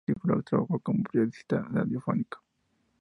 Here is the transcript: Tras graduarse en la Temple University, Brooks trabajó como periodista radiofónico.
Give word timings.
Tras 0.03 0.17
graduarse 0.23 0.55
en 0.55 0.61
la 0.61 0.63
Temple 0.63 0.63
University, 0.63 0.63
Brooks 0.63 0.79
trabajó 0.79 0.79
como 0.79 1.03
periodista 1.03 1.61
radiofónico. 1.69 2.43